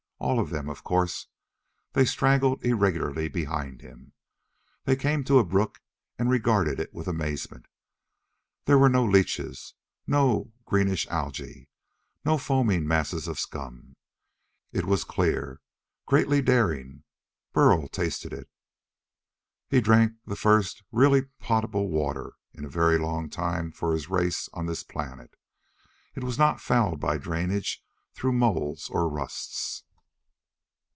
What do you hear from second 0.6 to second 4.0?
of course. They straggled irregularly behind